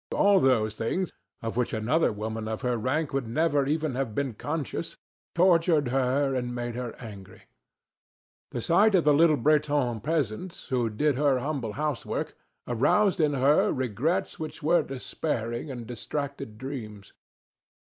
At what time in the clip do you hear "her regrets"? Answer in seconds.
13.35-14.39